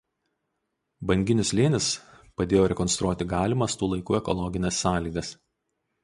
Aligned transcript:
Banginių 1.09 1.43
slėnis 1.49 1.89
padėjo 2.41 2.63
rekonstruoti 2.71 3.27
galimas 3.33 3.75
tų 3.81 3.89
laikų 3.91 4.17
ekologines 4.21 4.81
sąlygas. 4.87 5.31